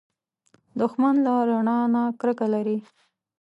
دښمن 0.79 1.15
له 1.25 1.33
رڼا 1.49 1.79
نه 1.93 2.01
کرکه 2.19 2.47
لري 2.53 2.77